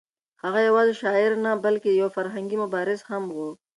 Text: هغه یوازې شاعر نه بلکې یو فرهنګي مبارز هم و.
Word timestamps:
هغه 0.43 0.59
یوازې 0.67 0.93
شاعر 1.01 1.31
نه 1.45 1.51
بلکې 1.65 1.89
یو 2.01 2.09
فرهنګي 2.15 2.57
مبارز 2.63 3.01
هم 3.09 3.23
و. 3.35 3.39